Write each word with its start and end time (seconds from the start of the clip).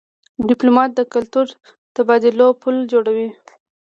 ډيپلومات 0.49 0.89
د 0.95 0.99
کلتوري 1.13 1.53
تبادلو 1.95 2.47
پل 2.61 2.75
جوړوي. 2.91 3.29